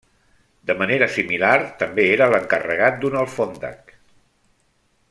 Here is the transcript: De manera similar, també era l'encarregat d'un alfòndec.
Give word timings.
De 0.69 0.75
manera 0.79 1.09
similar, 1.17 1.51
també 1.83 2.07
era 2.15 2.31
l'encarregat 2.33 2.99
d'un 3.05 3.21
alfòndec. 3.25 3.97